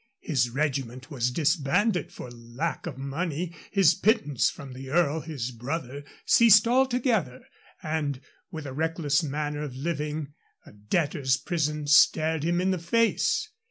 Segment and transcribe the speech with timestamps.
[0.21, 6.03] His regiment was disbanded for lack of money, his pittance from the Earl, his brother,
[6.25, 7.41] ceased altogether;
[7.83, 8.19] and,
[8.49, 10.33] with a reckless manner of living,
[10.65, 13.47] a debtors' prison stared him in the face.